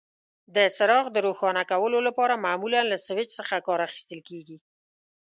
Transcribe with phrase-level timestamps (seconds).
[0.55, 4.57] د څراغ د روښانه کولو لپاره معمولا له سویچ څخه کار اخیستل کېږي.